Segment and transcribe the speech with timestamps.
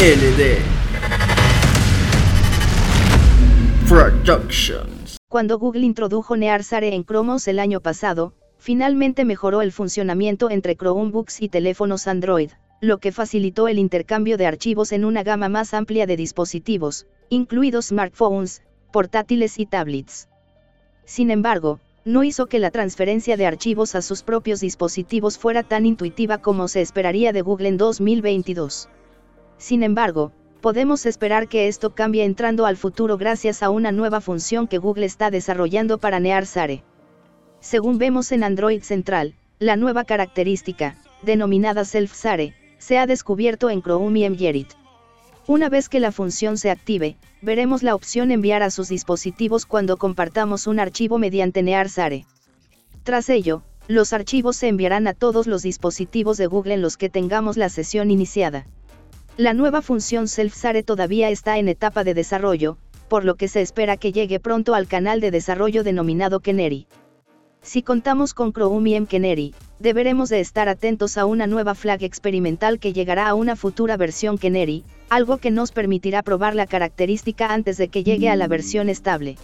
[0.00, 0.58] LD
[3.88, 5.16] Productions.
[5.28, 11.42] Cuando Google introdujo Nearsare en Chromos el año pasado, finalmente mejoró el funcionamiento entre Chromebooks
[11.42, 16.06] y teléfonos Android, lo que facilitó el intercambio de archivos en una gama más amplia
[16.06, 18.62] de dispositivos, incluidos smartphones,
[18.92, 20.28] portátiles y tablets.
[21.06, 25.86] Sin embargo, no hizo que la transferencia de archivos a sus propios dispositivos fuera tan
[25.86, 28.88] intuitiva como se esperaría de Google en 2022.
[29.58, 34.66] Sin embargo, podemos esperar que esto cambie entrando al futuro gracias a una nueva función
[34.66, 36.84] que Google está desarrollando para Near Sare.
[37.60, 43.82] Según vemos en Android Central, la nueva característica, denominada Self Sare, se ha descubierto en
[43.82, 44.68] Chrome y Mgerit.
[45.48, 49.96] Una vez que la función se active, veremos la opción enviar a sus dispositivos cuando
[49.96, 52.26] compartamos un archivo mediante Nearsare.
[53.02, 57.08] Tras ello, los archivos se enviarán a todos los dispositivos de Google en los que
[57.08, 58.66] tengamos la sesión iniciada.
[59.38, 62.76] La nueva función Self-Sare todavía está en etapa de desarrollo,
[63.08, 66.88] por lo que se espera que llegue pronto al canal de desarrollo denominado Keneri.
[67.62, 72.80] Si contamos con Chrome y Mkeneri, deberemos de estar atentos a una nueva flag experimental
[72.80, 77.76] que llegará a una futura versión Keneri, algo que nos permitirá probar la característica antes
[77.76, 79.36] de que llegue a la versión estable.